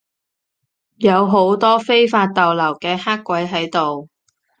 [0.95, 4.09] 有好多非法逗留嘅黑鬼喺度